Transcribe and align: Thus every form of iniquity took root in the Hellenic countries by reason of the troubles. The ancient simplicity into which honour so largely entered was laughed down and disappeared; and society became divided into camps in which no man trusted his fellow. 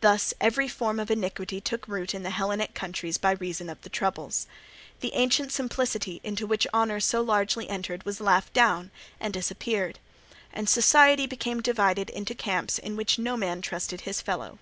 Thus 0.00 0.34
every 0.40 0.66
form 0.66 0.98
of 0.98 1.12
iniquity 1.12 1.60
took 1.60 1.86
root 1.86 2.12
in 2.12 2.24
the 2.24 2.30
Hellenic 2.32 2.74
countries 2.74 3.18
by 3.18 3.30
reason 3.30 3.70
of 3.70 3.80
the 3.82 3.88
troubles. 3.88 4.48
The 4.98 5.14
ancient 5.14 5.52
simplicity 5.52 6.20
into 6.24 6.44
which 6.44 6.66
honour 6.74 6.98
so 6.98 7.22
largely 7.22 7.68
entered 7.70 8.04
was 8.04 8.20
laughed 8.20 8.52
down 8.52 8.90
and 9.20 9.32
disappeared; 9.32 10.00
and 10.52 10.68
society 10.68 11.28
became 11.28 11.60
divided 11.62 12.10
into 12.10 12.34
camps 12.34 12.80
in 12.80 12.96
which 12.96 13.16
no 13.16 13.36
man 13.36 13.60
trusted 13.62 14.00
his 14.00 14.20
fellow. 14.20 14.58